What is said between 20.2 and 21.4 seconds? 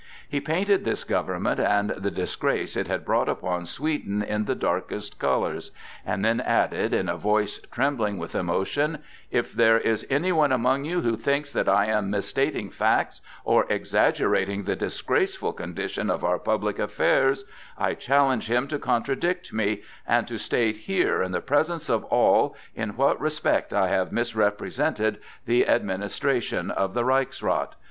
to state here in